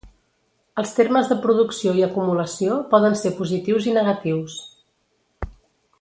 Els 0.83 0.93
termes 0.99 1.29
de 1.33 1.37
producció 1.43 1.93
i 1.99 2.05
acumulació 2.07 2.79
poden 2.95 3.19
ser 3.23 3.35
positius 3.43 3.89
i 3.93 3.97
negatius. 3.99 4.57